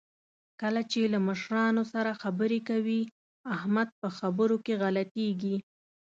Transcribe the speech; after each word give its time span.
کله 0.61 0.81
چې 0.91 1.01
له 1.13 1.19
مشرانو 1.27 1.83
سره 1.93 2.19
خبرې 2.21 2.59
کوي، 2.69 3.01
احمد 3.55 3.89
په 4.01 4.07
خبرو 4.17 4.57
کې 4.65 4.73
غلطېږي. 4.81 5.57